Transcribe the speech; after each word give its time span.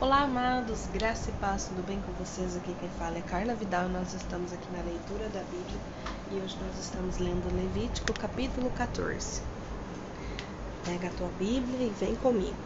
Olá, 0.00 0.22
amados, 0.22 0.86
graça 0.94 1.28
e 1.28 1.32
paz, 1.34 1.66
tudo 1.66 1.86
bem 1.86 2.00
com 2.00 2.10
vocês? 2.12 2.56
Aqui 2.56 2.74
quem 2.80 2.88
fala 2.98 3.18
é 3.18 3.20
Carla 3.20 3.54
Vidal 3.54 3.84
e 3.84 3.92
nós 3.92 4.14
estamos 4.14 4.50
aqui 4.50 4.66
na 4.72 4.82
leitura 4.82 5.28
da 5.28 5.40
Bíblia 5.40 5.78
e 6.32 6.36
hoje 6.36 6.56
nós 6.64 6.78
estamos 6.82 7.18
lendo 7.18 7.54
Levítico 7.54 8.14
capítulo 8.14 8.70
14. 8.70 9.42
Pega 10.86 11.08
a 11.08 11.10
tua 11.10 11.28
Bíblia 11.38 11.86
e 11.86 11.92
vem 12.00 12.16
comigo. 12.16 12.56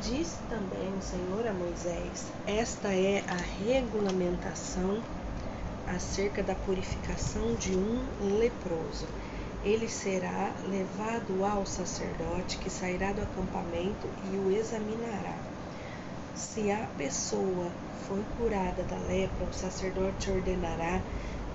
Disse 0.00 0.38
também 0.48 0.96
o 0.96 1.02
Senhor 1.02 1.44
a 1.44 1.52
Moisés: 1.52 2.30
Esta 2.46 2.94
é 2.94 3.24
a 3.26 3.64
regulamentação 3.66 5.02
acerca 5.88 6.40
da 6.40 6.54
purificação 6.54 7.56
de 7.56 7.74
um 7.74 8.38
leproso 8.38 9.08
ele 9.64 9.88
será 9.88 10.52
levado 10.68 11.44
ao 11.44 11.64
sacerdote 11.64 12.58
que 12.58 12.68
sairá 12.68 13.12
do 13.12 13.22
acampamento 13.22 14.06
e 14.30 14.36
o 14.36 14.52
examinará. 14.52 15.36
Se 16.36 16.70
a 16.70 16.86
pessoa 16.98 17.70
foi 18.06 18.22
curada 18.36 18.82
da 18.82 18.98
lepra, 19.08 19.46
o 19.50 19.54
sacerdote 19.54 20.30
ordenará 20.30 21.00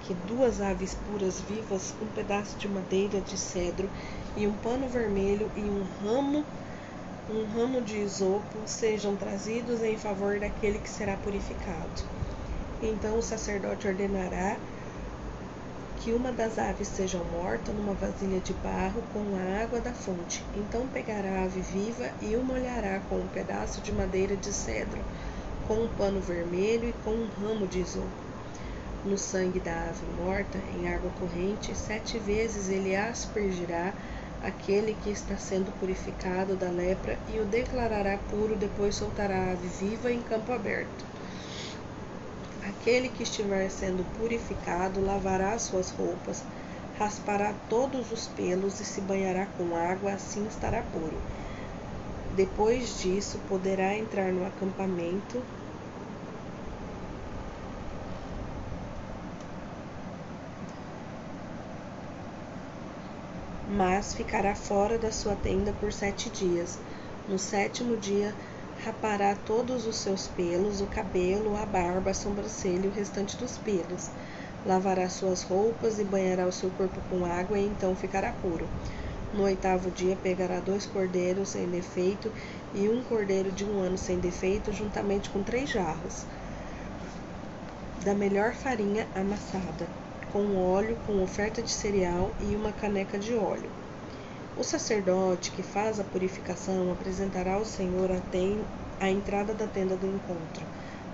que 0.02 0.14
duas 0.28 0.60
aves 0.60 0.96
puras 1.06 1.40
vivas, 1.42 1.94
um 2.02 2.08
pedaço 2.16 2.58
de 2.58 2.68
madeira 2.68 3.22
de 3.22 3.38
cedro 3.38 3.88
e 4.36 4.48
um 4.48 4.54
pano 4.54 4.88
vermelho 4.88 5.52
e 5.56 5.62
um 5.62 5.84
ramo 6.04 6.44
um 7.30 7.46
ramo 7.56 7.80
de 7.82 7.96
isopo 7.96 8.58
sejam 8.66 9.16
trazidos 9.16 9.84
em 9.84 9.96
favor 9.96 10.40
daquele 10.40 10.80
que 10.80 10.90
será 10.90 11.16
purificado. 11.18 12.02
Então 12.82 13.20
o 13.20 13.22
sacerdote 13.22 13.88
ordenará 13.88 14.58
que 16.00 16.14
uma 16.14 16.32
das 16.32 16.58
aves 16.58 16.88
seja 16.88 17.20
morta 17.32 17.74
numa 17.74 17.94
vasilha 17.94 18.40
de 18.40 18.54
barro 18.54 19.04
com 19.14 19.36
a 19.36 19.62
água 19.64 19.82
da 19.82 19.92
fonte. 19.92 20.42
Então 20.56 20.88
pegará 20.88 21.42
a 21.42 21.44
ave 21.44 21.60
viva 21.60 22.10
e 22.22 22.38
o 22.38 22.44
molhará 22.44 23.02
com 23.10 23.18
um 23.18 23.28
pedaço 23.28 23.82
de 23.82 23.92
madeira 23.92 24.36
de 24.36 24.54
cedro, 24.54 25.00
com 25.68 25.74
um 25.74 25.88
pano 25.90 26.22
vermelho 26.22 26.88
e 26.88 26.94
com 27.04 27.12
um 27.12 27.28
ramo 27.42 27.68
de 27.68 27.80
isopo. 27.80 28.30
No 29.06 29.18
sangue 29.18 29.60
da 29.60 29.90
ave 29.90 30.06
morta, 30.24 30.58
em 30.78 30.94
água 30.94 31.12
corrente, 31.20 31.76
sete 31.76 32.18
vezes 32.18 32.70
ele 32.70 32.96
aspergirá 32.96 33.94
aquele 34.42 34.96
que 35.04 35.10
está 35.10 35.36
sendo 35.36 35.72
purificado 35.80 36.56
da 36.56 36.70
lepra 36.70 37.18
e 37.34 37.40
o 37.40 37.46
declarará 37.46 38.18
puro, 38.30 38.56
depois 38.56 38.96
soltará 38.96 39.36
a 39.36 39.52
ave 39.52 39.68
viva 39.68 40.12
em 40.12 40.22
campo 40.22 40.54
aberto. 40.54 41.06
Aquele 42.70 43.10
que 43.10 43.24
estiver 43.24 43.68
sendo 43.72 44.06
purificado 44.06 45.02
lavará 45.02 45.58
suas 45.58 45.90
roupas, 45.90 46.46
raspará 46.94 47.52
todos 47.68 48.12
os 48.12 48.28
pelos 48.28 48.80
e 48.80 48.86
se 48.86 49.02
banhará 49.02 49.48
com 49.48 49.76
água, 49.76 50.14
assim 50.14 50.46
estará 50.46 50.84
puro. 50.84 51.20
Depois 52.32 52.90
disso, 52.96 53.40
poderá 53.40 53.96
entrar 53.98 54.32
no 54.34 54.46
acampamento 54.46 55.46
mas 63.66 64.14
ficará 64.14 64.54
fora 64.56 64.98
da 65.00 65.12
sua 65.14 65.34
tenda 65.36 65.72
por 65.72 65.94
sete 65.94 66.30
dias. 66.30 66.80
No 67.28 67.38
sétimo 67.40 67.96
dia 67.96 68.36
rapará 68.84 69.36
todos 69.36 69.86
os 69.86 69.98
seus 69.98 70.28
pelos, 70.28 70.80
o 70.80 70.88
cabelo, 70.88 71.56
a 71.56 71.66
barba, 71.66 72.12
a 72.12 72.14
sobrancelha 72.14 72.86
e 72.86 72.90
o 72.90 72.92
restante 72.92 73.38
dos 73.38 73.58
pelos. 73.58 74.10
Lavará 74.66 75.10
suas 75.10 75.44
roupas 75.44 76.00
e 76.00 76.04
banhará 76.04 76.46
o 76.48 76.52
seu 76.52 76.70
corpo 76.72 77.02
com 77.10 77.26
água, 77.26 77.58
e 77.60 77.66
então 77.66 77.96
ficará 77.96 78.32
puro. 78.32 78.68
No 79.34 79.44
oitavo 79.44 79.92
dia 79.92 80.16
pegará 80.16 80.60
dois 80.60 80.86
cordeiros 80.86 81.50
sem 81.50 81.68
defeito 81.68 82.32
e 82.74 82.90
um 82.90 83.04
cordeiro 83.04 83.52
de 83.52 83.66
um 83.66 83.80
ano 83.80 83.98
sem 83.98 84.18
defeito, 84.20 84.72
juntamente 84.72 85.30
com 85.30 85.44
três 85.44 85.70
jarros 85.70 86.26
da 88.04 88.16
melhor 88.16 88.54
farinha 88.54 89.06
amassada, 89.14 89.88
com 90.32 90.56
óleo, 90.56 90.98
com 91.06 91.22
oferta 91.22 91.62
de 91.62 91.70
cereal 91.70 92.32
e 92.40 92.56
uma 92.56 92.72
caneca 92.72 93.20
de 93.20 93.36
óleo. 93.36 93.89
O 94.60 94.64
sacerdote 94.64 95.52
que 95.52 95.64
faz 95.64 96.02
a 96.02 96.04
purificação 96.04 96.92
apresentará 96.92 97.54
ao 97.54 97.64
Senhor 97.64 98.12
a, 98.12 98.20
a 99.00 99.10
entrada 99.10 99.54
da 99.54 99.66
tenda 99.66 99.96
do 99.96 100.06
encontro, 100.06 100.66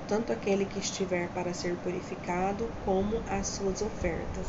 tanto 0.08 0.34
aquele 0.34 0.66
que 0.66 0.80
estiver 0.80 1.30
para 1.30 1.54
ser 1.54 1.76
purificado, 1.76 2.68
como 2.84 3.22
as 3.30 3.46
suas 3.46 3.84
ofertas. 3.84 4.48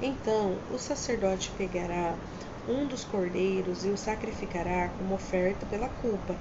Então 0.00 0.56
o 0.74 0.78
sacerdote 0.78 1.50
pegará 1.58 2.14
um 2.66 2.86
dos 2.86 3.04
cordeiros 3.04 3.84
e 3.84 3.90
o 3.90 3.98
sacrificará 3.98 4.88
como 4.96 5.14
oferta 5.14 5.66
pela 5.66 5.88
culpa, 6.00 6.34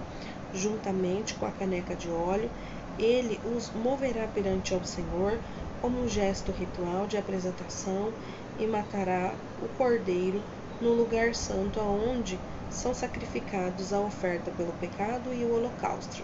juntamente 0.54 1.34
com 1.34 1.46
a 1.46 1.52
caneca 1.52 1.94
de 1.94 2.08
óleo. 2.10 2.50
Ele 2.98 3.38
os 3.54 3.70
moverá 3.84 4.26
perante 4.28 4.74
ao 4.74 4.84
Senhor 4.86 5.38
como 5.82 6.02
um 6.02 6.08
gesto 6.08 6.54
ritual 6.54 7.06
de 7.06 7.18
apresentação 7.18 8.14
e 8.58 8.66
matará 8.66 9.34
o 9.62 9.68
cordeiro 9.78 10.42
no 10.82 10.94
lugar 10.94 11.36
santo 11.36 11.80
aonde 11.80 12.40
são 12.72 12.92
sacrificados 12.92 13.94
a 13.94 14.00
oferta 14.00 14.50
pelo 14.50 14.74
pecado 14.74 15.32
e 15.32 15.46
o 15.46 15.54
holocausto. 15.54 16.24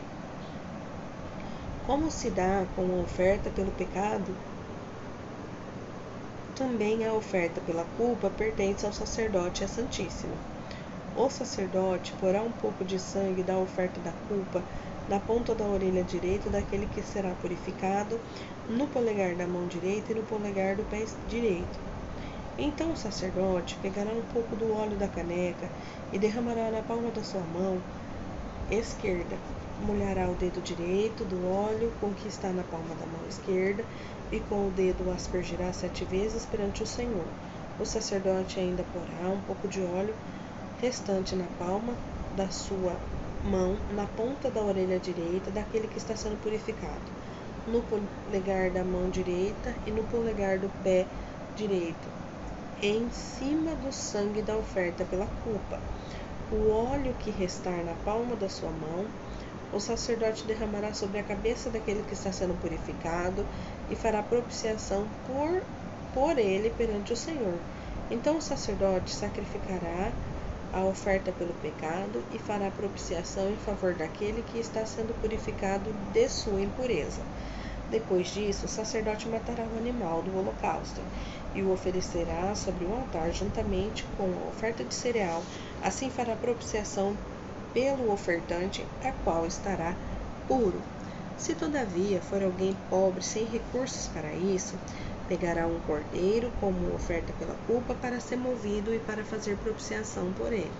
Como 1.85 2.09
se 2.09 2.31
dá 2.31 2.66
com 2.75 2.81
a 2.81 3.03
oferta 3.03 3.51
pelo 3.51 3.72
pecado, 3.72 4.34
também 6.56 7.06
a 7.06 7.13
oferta 7.13 7.62
pela 7.62 7.85
culpa 7.96 8.31
pertence 8.31 8.84
ao 8.84 8.91
sacerdote 8.91 9.62
e 9.62 9.66
à 9.66 9.67
Santíssima. 9.67 10.35
O 11.16 11.29
sacerdote 11.29 12.13
porá 12.19 12.41
um 12.41 12.51
pouco 12.51 12.84
de 12.84 12.97
sangue 12.97 13.44
da 13.44 13.57
oferta 13.59 14.00
da 14.01 14.12
culpa 14.28 14.63
na 15.07 15.19
ponta 15.19 15.53
da 15.53 15.66
orelha 15.66 16.03
direita 16.03 16.50
daquele 16.50 16.88
que 16.88 17.01
será 17.03 17.29
purificado, 17.35 18.19
no 18.67 18.88
polegar 18.88 19.35
da 19.35 19.46
mão 19.46 19.67
direita 19.67 20.12
e 20.12 20.16
no 20.16 20.23
polegar 20.23 20.75
do 20.75 20.84
pé 20.84 21.06
direito 21.29 21.97
então 22.57 22.91
o 22.91 22.97
sacerdote 22.97 23.75
pegará 23.81 24.09
um 24.09 24.23
pouco 24.34 24.56
do 24.56 24.73
óleo 24.73 24.97
da 24.97 25.07
caneca 25.07 25.69
e 26.12 26.18
derramará 26.18 26.72
na 26.72 26.81
palma 26.81 27.12
da 27.12 27.23
sua 27.23 27.41
mão 27.41 27.78
esquerda. 28.72 29.38
Molhará 29.85 30.28
o 30.28 30.34
dedo 30.35 30.59
direito 30.62 31.23
do 31.25 31.47
óleo 31.47 31.91
com 32.01 32.12
que 32.13 32.28
está 32.28 32.50
na 32.50 32.63
palma 32.63 32.96
da 32.96 33.06
mão 33.06 33.22
esquerda 33.29 33.84
e 34.31 34.40
com 34.40 34.67
o 34.67 34.72
dedo 34.72 35.12
aspergirá 35.12 35.72
sete 35.72 36.03
vezes 36.06 36.46
perante 36.46 36.81
o 36.81 36.88
Senhor. 36.88 37.25
O 37.79 37.85
sacerdote 37.85 38.59
ainda 38.59 38.84
porá 38.91 39.29
um 39.29 39.40
pouco 39.41 39.67
de 39.67 39.79
óleo 39.81 40.16
restante 40.81 41.35
na 41.35 41.46
palma 41.59 41.94
da 42.35 42.50
sua 42.50 42.94
mão, 43.51 43.78
na 43.96 44.06
ponta 44.17 44.50
da 44.50 44.62
orelha 44.62 45.00
direita 45.00 45.51
daquele 45.51 45.88
que 45.88 46.00
está 46.00 46.16
sendo 46.16 46.41
purificado, 46.41 47.12
no 47.72 47.84
polegar 47.84 48.72
da 48.72 48.84
mão 48.84 49.09
direita 49.12 49.73
e 49.85 49.91
no 49.91 50.03
polegar 50.06 50.57
do 50.57 50.69
pé 50.84 51.06
direito 51.56 52.27
em 52.82 53.10
cima 53.12 53.76
do 53.76 53.92
sangue 53.92 54.42
da 54.42 54.56
oferta 54.56 55.04
pela 55.06 55.26
culpa. 55.44 55.80
O 56.52 56.70
óleo 56.70 57.14
que 57.20 57.32
restar 57.32 57.84
na 57.84 57.94
palma 58.06 58.36
da 58.36 58.48
sua 58.48 58.70
mão, 58.70 59.06
o 59.74 59.80
sacerdote 59.80 60.46
derramará 60.46 60.94
sobre 60.94 61.20
a 61.20 61.24
cabeça 61.24 61.70
daquele 61.70 62.04
que 62.04 62.14
está 62.14 62.32
sendo 62.32 62.54
purificado 62.62 63.44
e 63.90 63.96
fará 63.96 64.22
propiciação 64.22 65.08
por, 65.26 65.64
por 66.14 66.38
ele 66.38 66.70
perante 66.70 67.14
o 67.14 67.18
Senhor. 67.18 67.60
Então 68.12 68.38
o 68.38 68.42
sacerdote 68.42 69.14
sacrificará 69.14 70.12
a 70.72 70.86
oferta 70.86 71.32
pelo 71.32 71.54
pecado 71.56 72.24
e 72.32 72.40
fará 72.40 72.70
propiciação 72.70 73.50
em 73.50 73.58
favor 73.58 73.94
daquele 73.96 74.44
que 74.44 74.59
está 74.59 74.86
sendo 74.86 75.20
purificado 75.20 75.92
de 76.14 76.30
sua 76.30 76.62
impureza. 76.62 77.22
Depois 77.90 78.28
disso, 78.28 78.66
o 78.66 78.70
sacerdote 78.70 79.30
matará 79.30 79.64
o 79.64 79.78
animal 79.78 80.22
do 80.22 80.38
holocausto 80.38 81.00
e 81.56 81.62
o 81.62 81.72
oferecerá 81.72 82.53
sobre 82.53 82.84
o 82.84 82.94
altar 82.94 83.31
juntamente 83.31 84.03
com 84.18 84.24
a 84.24 84.50
oferta 84.50 84.84
de 84.84 84.94
cereal. 84.94 85.42
Assim 85.81 86.09
fará 86.09 86.36
propiciação 86.36 87.16
pelo 87.74 88.12
ofertante, 88.12 88.86
a 89.03 89.12
qual 89.24 89.46
estará 89.46 89.96
puro. 90.47 90.82
Se 91.38 91.53
todavia 91.53 92.20
for 92.20 92.44
alguém 92.44 92.76
pobre 92.90 93.23
sem 93.23 93.46
recursos 93.46 94.08
para 94.08 94.34
isso, 94.34 94.76
pegará 95.29 95.67
um 95.67 95.79
cordeiro 95.82 96.52
como 96.59 96.94
oferta 96.96 97.32
pela 97.40 97.56
culpa 97.67 97.94
para 97.94 98.20
ser 98.20 98.38
movido 98.38 98.94
e 98.94 99.00
para 99.00 99.23
fazer 99.23 99.56
propiciação 99.58 100.34
por 100.34 100.52
ele, 100.52 100.72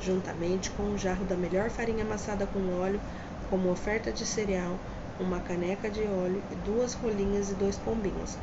juntamente 0.00 0.70
com 0.70 0.82
um 0.82 0.98
jarro 0.98 1.24
da 1.24 1.36
melhor 1.36 1.70
farinha 1.70 2.04
amassada 2.04 2.46
com 2.46 2.80
óleo, 2.80 3.00
como 3.48 3.70
oferta 3.70 4.12
de 4.12 4.26
cereal, 4.26 4.76
uma 5.20 5.40
caneca 5.40 5.90
de 5.90 6.02
óleo 6.02 6.42
e 6.50 6.54
duas 6.56 6.94
rolinhas 6.94 7.50
e 7.50 7.54
dois 7.54 7.76
pombinhos, 7.76 8.36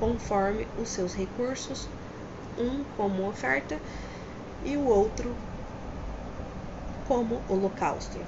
conforme 0.00 0.66
os 0.80 0.88
seus 0.88 1.14
recursos, 1.14 1.88
um 2.58 2.84
como 2.96 3.28
oferta 3.28 3.78
e 4.64 4.76
o 4.76 4.86
outro 4.86 5.34
como 7.06 7.40
holocausto. 7.48 8.18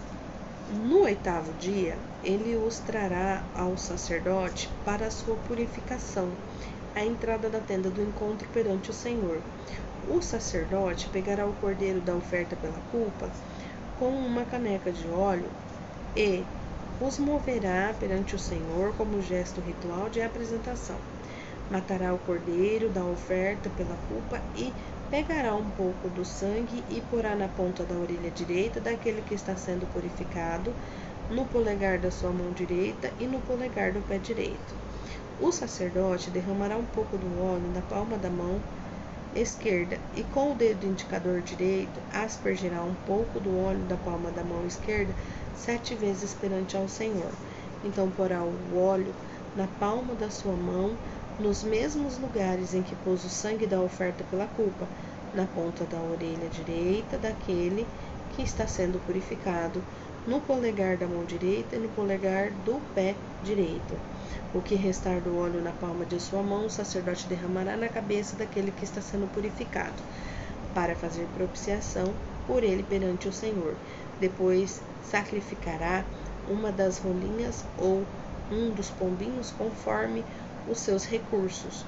No 0.70 1.02
oitavo 1.02 1.52
dia, 1.54 1.96
ele 2.22 2.54
os 2.56 2.78
trará 2.78 3.42
ao 3.54 3.76
sacerdote 3.76 4.68
para 4.84 5.06
a 5.06 5.10
sua 5.10 5.34
purificação, 5.48 6.30
à 6.94 7.04
entrada 7.04 7.48
da 7.48 7.58
tenda 7.60 7.88
do 7.90 8.02
encontro 8.02 8.46
perante 8.50 8.90
o 8.90 8.94
Senhor. 8.94 9.40
O 10.10 10.20
sacerdote 10.20 11.08
pegará 11.08 11.46
o 11.46 11.52
cordeiro 11.54 12.00
da 12.00 12.14
oferta 12.14 12.54
pela 12.56 12.80
culpa 12.92 13.30
com 13.98 14.10
uma 14.10 14.44
caneca 14.44 14.92
de 14.92 15.08
óleo 15.08 15.50
e 16.14 16.44
os 17.00 17.18
moverá 17.18 17.94
perante 17.98 18.34
o 18.34 18.38
Senhor 18.38 18.92
como 18.96 19.22
gesto 19.22 19.60
ritual 19.60 20.08
de 20.08 20.20
apresentação. 20.20 20.96
Matará 21.70 22.12
o 22.12 22.18
cordeiro 22.18 22.88
da 22.88 23.04
oferta 23.04 23.70
pela 23.70 23.96
culpa 24.08 24.40
e 24.56 24.72
pegará 25.10 25.54
um 25.54 25.70
pouco 25.70 26.08
do 26.08 26.24
sangue 26.24 26.82
e 26.90 27.00
porá 27.10 27.34
na 27.34 27.48
ponta 27.48 27.84
da 27.84 27.94
orelha 27.94 28.30
direita 28.30 28.80
daquele 28.80 29.22
que 29.22 29.34
está 29.34 29.54
sendo 29.56 29.86
purificado, 29.92 30.72
no 31.30 31.44
polegar 31.46 31.98
da 31.98 32.10
sua 32.10 32.30
mão 32.30 32.50
direita 32.52 33.10
e 33.20 33.26
no 33.26 33.38
polegar 33.40 33.92
do 33.92 34.00
pé 34.08 34.18
direito. 34.18 34.74
O 35.40 35.52
sacerdote 35.52 36.30
derramará 36.30 36.76
um 36.76 36.86
pouco 36.86 37.16
do 37.16 37.26
óleo 37.44 37.70
na 37.72 37.82
palma 37.82 38.16
da 38.16 38.30
mão 38.30 38.60
esquerda 39.40 39.98
e 40.16 40.22
com 40.24 40.52
o 40.52 40.54
dedo 40.54 40.86
indicador 40.86 41.40
direito 41.42 42.00
aspergirá 42.12 42.82
um 42.82 42.94
pouco 43.06 43.40
do 43.40 43.58
óleo 43.58 43.84
da 43.84 43.96
palma 43.96 44.30
da 44.30 44.42
mão 44.42 44.66
esquerda 44.66 45.12
sete 45.56 45.94
vezes 45.94 46.34
perante 46.34 46.76
ao 46.76 46.88
Senhor. 46.88 47.30
Então 47.84 48.10
porá 48.10 48.42
o 48.42 48.78
óleo 48.78 49.14
na 49.56 49.66
palma 49.78 50.14
da 50.14 50.30
sua 50.30 50.52
mão 50.52 50.96
nos 51.38 51.62
mesmos 51.62 52.18
lugares 52.18 52.74
em 52.74 52.82
que 52.82 52.94
pôs 52.96 53.24
o 53.24 53.28
sangue 53.28 53.66
da 53.66 53.80
oferta 53.80 54.24
pela 54.30 54.46
culpa, 54.46 54.86
na 55.34 55.46
ponta 55.46 55.84
da 55.84 55.98
orelha 55.98 56.48
direita 56.48 57.16
daquele 57.18 57.86
que 58.34 58.42
está 58.42 58.66
sendo 58.66 58.98
purificado, 59.06 59.80
no 60.26 60.40
polegar 60.40 60.96
da 60.96 61.06
mão 61.08 61.24
direita 61.24 61.76
e 61.76 61.78
no 61.78 61.88
polegar 61.88 62.52
do 62.52 62.80
pé 62.94 63.16
direito. 63.40 63.94
O 64.52 64.62
que 64.62 64.74
restar 64.74 65.20
do 65.20 65.36
óleo 65.36 65.62
na 65.62 65.72
palma 65.72 66.04
de 66.04 66.18
sua 66.20 66.42
mão, 66.42 66.66
o 66.66 66.70
sacerdote 66.70 67.28
derramará 67.28 67.76
na 67.76 67.88
cabeça 67.88 68.36
daquele 68.36 68.70
que 68.72 68.84
está 68.84 69.00
sendo 69.00 69.26
purificado, 69.28 70.02
para 70.74 70.94
fazer 70.96 71.26
propiciação 71.28 72.14
por 72.46 72.62
ele 72.62 72.82
perante 72.82 73.28
o 73.28 73.32
Senhor. 73.32 73.74
Depois 74.20 74.82
sacrificará 75.00 76.04
uma 76.46 76.72
das 76.72 76.98
rolinhas 76.98 77.64
ou 77.76 78.02
um 78.50 78.72
dos 78.74 78.90
pombinhos 78.90 79.50
conforme 79.50 80.24
os 80.66 80.78
seus 80.80 81.04
recursos, 81.04 81.84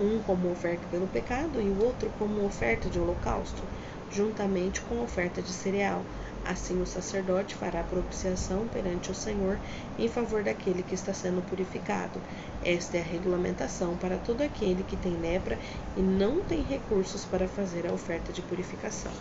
um 0.00 0.20
como 0.22 0.50
oferta 0.50 0.86
pelo 0.88 1.06
pecado 1.08 1.60
e 1.60 1.70
o 1.70 1.84
outro 1.84 2.10
como 2.18 2.44
oferta 2.44 2.88
de 2.88 2.98
holocausto, 2.98 3.62
juntamente 4.10 4.80
com 4.82 5.02
oferta 5.02 5.42
de 5.42 5.52
cereal. 5.52 6.02
Assim 6.44 6.80
o 6.82 6.86
sacerdote 6.86 7.54
fará 7.54 7.82
propiciação 7.82 8.68
perante 8.68 9.10
o 9.10 9.14
Senhor 9.14 9.58
em 9.98 10.08
favor 10.08 10.42
daquele 10.42 10.82
que 10.82 10.94
está 10.94 11.14
sendo 11.14 11.40
purificado. 11.42 12.20
Esta 12.62 12.98
é 12.98 13.00
a 13.00 13.04
regulamentação 13.04 13.96
para 13.96 14.18
todo 14.18 14.42
aquele 14.42 14.84
que 14.84 14.96
tem 14.96 15.16
lepra 15.16 15.58
e 15.96 16.02
não 16.02 16.42
tem 16.42 16.62
recursos 16.62 17.24
para 17.24 17.48
fazer 17.48 17.86
a 17.86 17.94
oferta 17.94 18.30
de 18.30 18.42
purificação. 18.42 19.12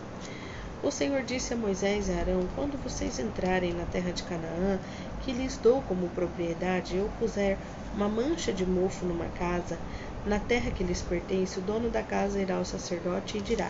O 0.83 0.91
Senhor 0.91 1.23
disse 1.23 1.53
a 1.53 1.57
Moisés 1.57 2.09
e 2.09 2.11
Arão: 2.11 2.45
Quando 2.55 2.77
vocês 2.77 3.17
entrarem 3.17 3.71
na 3.71 3.85
terra 3.85 4.11
de 4.11 4.21
Canaã, 4.23 4.77
que 5.21 5.31
lhes 5.31 5.55
dou 5.55 5.81
como 5.81 6.09
propriedade, 6.09 6.97
eu 6.97 7.09
puser 7.17 7.57
uma 7.95 8.09
mancha 8.09 8.51
de 8.51 8.65
mofo 8.65 9.05
numa 9.05 9.27
casa, 9.27 9.79
na 10.25 10.39
terra 10.39 10.71
que 10.71 10.83
lhes 10.83 11.01
pertence, 11.01 11.57
o 11.57 11.61
dono 11.61 11.89
da 11.89 12.03
casa 12.03 12.41
irá 12.41 12.55
ao 12.55 12.65
sacerdote 12.65 13.37
e 13.37 13.41
dirá: 13.41 13.69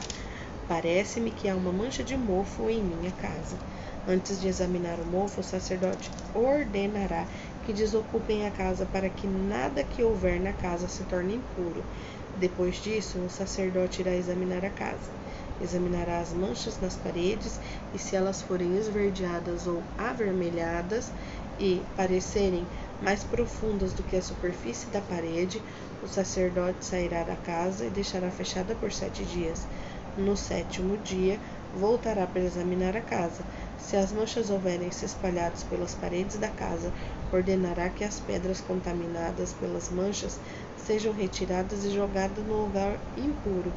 Parece-me 0.65 1.31
que 1.31 1.47
há 1.49 1.55
uma 1.55 1.73
mancha 1.73 2.03
de 2.03 2.15
mofo 2.15 2.69
em 2.69 2.81
minha 2.83 3.11
casa. 3.11 3.59
Antes 4.07 4.39
de 4.39 4.47
examinar 4.47 4.99
o 4.99 5.05
mofo, 5.05 5.41
o 5.41 5.43
sacerdote 5.43 6.15
ordenará 6.33 7.27
que 7.61 7.73
desocupem 7.73 8.45
a 8.45 8.51
casa 8.51 8.85
para 8.85 9.09
que 9.09 9.27
nada 9.27 9.83
que 9.83 10.01
houver 10.01 10.39
na 10.39 10.53
casa 10.53 10.87
se 10.87 11.03
torne 11.03 11.35
impuro. 11.35 11.85
Depois 12.33 12.77
disso, 12.77 13.19
o 13.25 13.29
sacerdote 13.29 14.01
irá 14.01 14.15
examinar 14.15 14.63
a 14.65 14.69
casa. 14.69 15.11
Examinará 15.59 16.19
as 16.19 16.33
manchas 16.33 16.79
nas 16.79 16.95
paredes 16.95 17.59
e, 17.93 17.99
se 17.99 18.15
elas 18.15 18.41
forem 18.41 18.75
esverdeadas 18.75 19.67
ou 19.67 19.85
avermelhadas 19.97 21.11
e 21.59 21.85
parecerem 21.95 22.67
mais 22.99 23.23
profundas 23.23 23.93
do 23.93 24.03
que 24.03 24.15
a 24.15 24.21
superfície 24.21 24.89
da 24.89 25.01
parede, 25.01 25.63
o 26.01 26.07
sacerdote 26.07 26.85
sairá 26.85 27.23
da 27.23 27.35
casa 27.35 27.85
e 27.85 27.89
deixará 27.91 28.31
fechada 28.31 28.75
por 28.75 28.91
sete 28.91 29.25
dias. 29.25 29.67
No 30.15 30.37
sétimo 30.37 30.95
dia, 30.97 31.39
voltará 31.71 32.27
para 32.27 32.43
examinar 32.43 32.95
a 32.95 33.01
casa. 33.01 33.43
Se 33.75 33.95
as 33.97 34.11
manchas 34.11 34.49
houverem 34.51 34.91
se 34.91 35.05
espalhadas 35.05 35.63
pelas 35.63 35.95
paredes 35.95 36.37
da 36.37 36.49
casa, 36.49 36.93
ordenará 37.31 37.89
que 37.89 38.03
as 38.03 38.19
pedras 38.19 38.61
contaminadas 38.61 39.53
pelas 39.53 39.89
manchas 39.89 40.39
sejam 40.75 41.13
retiradas 41.13 41.83
e 41.83 41.89
jogadas 41.91 42.45
no 42.45 42.63
lugar 42.65 42.99
impuro 43.17 43.73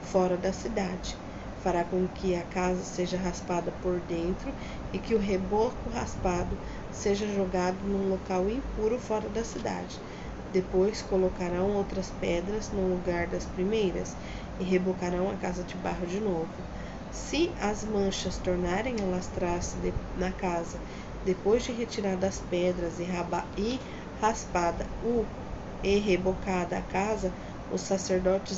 fora 0.00 0.36
da 0.36 0.52
cidade. 0.52 1.16
Fará 1.62 1.84
com 1.84 2.08
que 2.08 2.34
a 2.34 2.42
casa 2.44 2.84
seja 2.84 3.16
raspada 3.16 3.70
por 3.70 4.00
dentro 4.00 4.52
e 4.92 4.98
que 4.98 5.14
o 5.14 5.18
reboco 5.18 5.88
raspado 5.88 6.58
seja 6.90 7.26
jogado 7.32 7.84
num 7.84 8.08
local 8.08 8.50
impuro 8.50 8.98
fora 8.98 9.28
da 9.28 9.44
cidade. 9.44 10.00
Depois 10.48 11.02
colocarão 11.02 11.70
outras 11.72 12.10
pedras 12.10 12.70
no 12.70 12.88
lugar 12.88 13.28
das 13.28 13.46
primeiras 13.46 14.16
e 14.58 14.64
rebocarão 14.64 15.30
a 15.30 15.36
casa 15.36 15.64
de 15.64 15.76
barro 15.76 16.06
de 16.06 16.20
novo. 16.20 16.66
Se 17.10 17.54
as 17.58 17.84
manchas 17.84 18.38
tornarem 18.38 18.96
a 19.00 19.06
lastrar-se 19.06 19.78
na 20.14 20.32
casa, 20.32 20.82
depois 21.22 21.64
de 21.64 21.72
retirada 21.72 22.26
as 22.28 22.40
pedras 22.40 22.98
e, 22.98 23.06
e 23.56 23.80
raspada 24.14 24.90
o 25.00 25.26
e 25.82 25.98
rebocada 25.98 26.76
a 26.78 26.82
casa, 26.82 27.34
o 27.68 27.78
sacerdote 27.78 28.54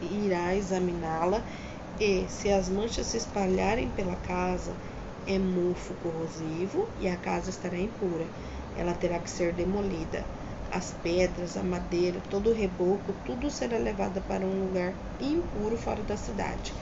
irá 0.00 0.54
examiná-la 0.56 1.44
e, 1.98 2.28
se 2.28 2.50
as 2.50 2.68
manchas 2.68 3.08
se 3.08 3.16
espalharem 3.16 3.90
pela 3.90 4.16
casa, 4.16 4.78
é 5.26 5.38
mofo 5.38 5.94
corrosivo 5.94 6.90
e 6.96 7.06
a 7.08 7.16
casa 7.16 7.50
estará 7.50 7.78
impura. 7.78 8.28
Ela 8.74 8.94
terá 8.94 9.18
que 9.20 9.30
ser 9.30 9.52
demolida. 9.52 10.26
As 10.70 10.92
pedras, 10.92 11.56
a 11.58 11.62
madeira, 11.62 12.22
todo 12.22 12.48
o 12.48 12.54
reboco, 12.54 13.12
tudo 13.12 13.50
será 13.50 13.76
levado 13.76 14.22
para 14.22 14.46
um 14.46 14.58
lugar 14.64 14.98
impuro 15.20 15.76
fora 15.76 16.02
da 16.02 16.16
cidade. 16.16 16.74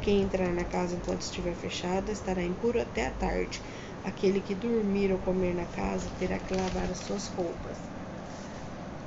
Quem 0.00 0.20
entrar 0.22 0.52
na 0.52 0.64
casa 0.64 0.94
enquanto 0.94 1.22
estiver 1.22 1.54
fechada 1.54 2.12
estará 2.12 2.44
impuro 2.44 2.80
até 2.82 3.06
a 3.06 3.10
tarde. 3.10 3.62
Aquele 4.02 4.42
que 4.42 4.54
dormir 4.54 5.10
ou 5.10 5.18
comer 5.18 5.54
na 5.54 5.64
casa 5.66 6.10
terá 6.18 6.38
que 6.38 6.52
lavar 6.52 6.90
as 6.90 6.98
suas 6.98 7.26
roupas. 7.26 7.78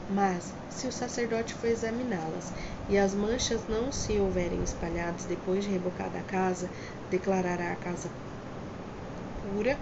Mas, 0.07 0.55
se 0.67 0.87
o 0.87 0.91
sacerdote 0.91 1.53
for 1.53 1.67
examiná-las 1.67 2.51
e 2.87 2.97
as 2.97 3.13
manchas 3.13 3.67
não 3.67 3.91
se 3.91 4.19
houverem 4.19 4.63
espalhadas 4.63 5.25
depois 5.25 5.63
de 5.63 5.69
rebocada 5.69 6.17
a 6.19 6.23
casa, 6.23 6.71
declarará 7.09 7.71
a 7.71 7.75
casa 7.75 8.11
pura, 9.41 9.79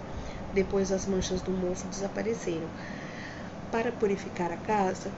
depois 0.52 0.92
as 0.92 1.06
manchas 1.06 1.42
do 1.42 1.52
mofo 1.52 1.88
desapareceram. 1.88 2.70
Para 3.70 3.92
purificar 3.92 4.50
a 4.50 4.56
casa, 4.56 5.16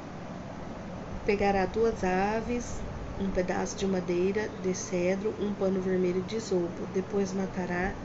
pegará 1.25 1.65
duas 1.67 2.03
aves, 2.03 2.83
um 3.19 3.31
pedaço 3.31 3.77
de 3.79 3.87
madeira 3.87 4.49
de 4.49 4.75
cedro, 4.75 5.37
um 5.39 5.55
pano 5.55 5.81
vermelho 5.81 6.23
de 6.23 6.37
isopo. 6.37 6.87
Depois 6.87 7.33
matará 7.33 7.97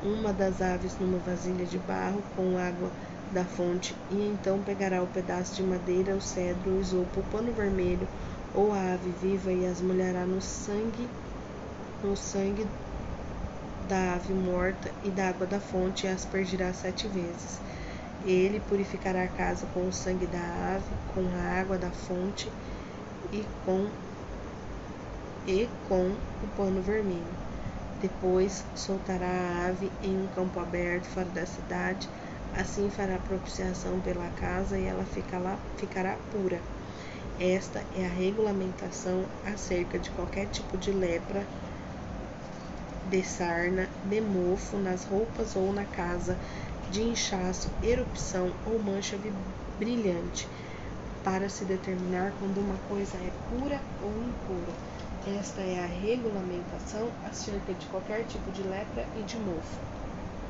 uma 0.00 0.32
das 0.32 0.60
aves 0.60 0.98
numa 0.98 1.18
vasilha 1.18 1.66
de 1.66 1.78
barro 1.78 2.22
com 2.34 2.56
água 2.58 2.92
da 3.30 3.44
fonte, 3.46 3.96
e 4.08 4.20
então 4.22 4.62
pegará 4.62 5.02
o 5.02 5.08
pedaço 5.08 5.54
de 5.56 5.62
madeira, 5.62 6.16
o 6.16 6.20
cedro, 6.20 6.74
o 6.76 6.80
isopo, 6.80 7.20
o 7.20 7.24
pano 7.24 7.52
vermelho 7.52 8.08
ou 8.52 8.72
a 8.72 8.92
ave 8.94 9.10
viva 9.12 9.52
e 9.52 9.64
as 9.66 9.80
molhará 9.80 10.26
no 10.26 10.40
sangue, 10.40 11.10
no 12.02 12.16
sangue 12.16 12.70
da 13.80 14.14
ave 14.16 14.34
morta 14.34 14.94
e 15.02 15.10
da 15.10 15.28
água 15.28 15.46
da 15.46 15.60
fonte 15.60 16.04
e 16.06 16.08
aspergirá 16.08 16.72
sete 16.74 17.08
vezes. 17.08 17.62
Ele 18.26 18.60
purificará 18.60 19.24
a 19.24 19.28
casa 19.28 19.66
com 19.66 19.88
o 19.88 19.92
sangue 19.92 20.26
da 20.26 20.74
ave, 20.74 20.94
com 21.06 21.20
a 21.34 21.60
água 21.60 21.78
da 21.78 21.90
fonte 21.92 22.52
e 23.32 23.44
com 23.64 23.90
e 25.46 25.66
com 25.88 26.10
o 26.42 26.46
pano 26.56 26.82
vermelho. 26.82 27.36
Depois 28.00 28.64
soltará 28.74 29.26
a 29.28 29.66
ave 29.68 29.90
em 30.02 30.18
um 30.18 30.26
campo 30.28 30.58
aberto 30.60 31.06
fora 31.06 31.30
da 31.30 31.46
cidade 31.46 32.08
Assim 32.56 32.88
fará 32.88 33.18
propiciação 33.18 34.00
pela 34.00 34.30
casa 34.30 34.78
e 34.78 34.84
ela 34.84 35.04
ficará, 35.04 35.58
ficará 35.76 36.16
pura. 36.30 36.62
Esta 37.38 37.84
é 37.94 38.06
a 38.06 38.08
regulamentação 38.08 39.26
acerca 39.44 39.98
de 39.98 40.10
qualquer 40.10 40.46
tipo 40.46 40.78
de 40.78 40.90
lepra, 40.90 41.46
de 43.04 43.22
sarna, 43.22 43.90
de 44.02 44.20
mofo 44.22 44.78
nas 44.78 45.04
roupas 45.04 45.54
ou 45.54 45.70
na 45.72 45.84
casa, 45.84 46.38
de 46.88 47.02
inchaço, 47.02 47.76
erupção 47.82 48.58
ou 48.64 48.78
mancha 48.82 49.18
brilhante, 49.78 50.48
para 51.22 51.48
se 51.48 51.64
determinar 51.64 52.36
quando 52.38 52.58
uma 52.60 52.78
coisa 52.78 53.18
é 53.18 53.30
pura 53.48 53.84
ou 53.98 54.22
impura. 54.22 54.78
Esta 55.24 55.62
é 55.62 55.78
a 55.80 55.86
regulamentação 55.86 57.16
acerca 57.22 57.74
de 57.74 57.86
qualquer 57.86 58.24
tipo 58.26 58.50
de 58.52 58.62
lepra 58.62 59.10
e 59.14 59.24
de 59.24 59.38
mofo. 59.38 59.80